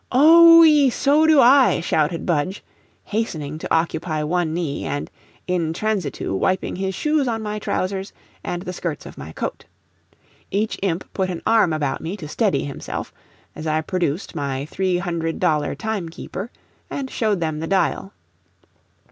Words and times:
"Oh 0.11 0.61
oo 0.61 0.65
ee, 0.65 0.89
so 0.89 1.27
do 1.27 1.39
I," 1.39 1.79
shouted 1.79 2.25
Budge, 2.25 2.63
hastening 3.03 3.59
to 3.59 3.71
occupy 3.71 4.23
one 4.23 4.51
knee, 4.51 4.83
and 4.83 5.11
IN 5.45 5.73
TRANSITU 5.73 6.35
wiping 6.35 6.77
his 6.77 6.95
shoes 6.95 7.27
on 7.27 7.43
my 7.43 7.59
trousers 7.59 8.11
and 8.43 8.63
the 8.63 8.73
skirts 8.73 9.05
of 9.05 9.15
my 9.15 9.31
coat. 9.31 9.65
Each 10.49 10.75
imp 10.81 11.13
put 11.13 11.29
an 11.29 11.43
arm 11.45 11.71
about 11.71 12.01
me 12.01 12.17
to 12.17 12.27
steady 12.27 12.63
himself, 12.63 13.13
as 13.55 13.67
I 13.67 13.81
produced 13.81 14.33
my 14.33 14.65
three 14.65 14.97
hundred 14.97 15.39
dollar 15.39 15.75
time 15.75 16.09
keeper 16.09 16.49
and 16.89 17.07
showed 17.07 17.39
them 17.39 17.59
the 17.59 17.67
dial. 17.67 18.11